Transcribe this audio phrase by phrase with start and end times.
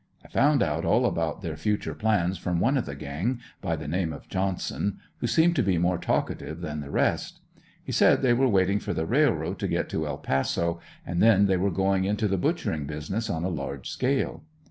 [0.25, 3.87] I found out all about their future plans from one of the gang, by the
[3.87, 7.39] name of Johnson, who seemed to be more talkative than the rest.
[7.83, 11.45] He said they were waiting for the railroad to get to El Paso; and then
[11.45, 14.41] they were going into the butchering business on a large scale.